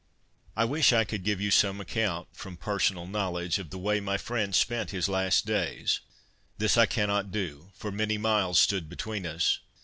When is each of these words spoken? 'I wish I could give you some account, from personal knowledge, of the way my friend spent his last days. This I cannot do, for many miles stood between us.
'I 0.57 0.65
wish 0.65 0.91
I 0.93 1.03
could 1.03 1.23
give 1.23 1.39
you 1.39 1.51
some 1.51 1.79
account, 1.79 2.27
from 2.33 2.57
personal 2.57 3.05
knowledge, 3.05 3.59
of 3.59 3.69
the 3.69 3.77
way 3.77 3.99
my 3.99 4.17
friend 4.17 4.55
spent 4.55 4.89
his 4.89 5.07
last 5.07 5.45
days. 5.45 5.99
This 6.57 6.75
I 6.75 6.87
cannot 6.87 7.31
do, 7.31 7.69
for 7.75 7.91
many 7.91 8.17
miles 8.17 8.57
stood 8.59 8.89
between 8.89 9.27
us. 9.27 9.59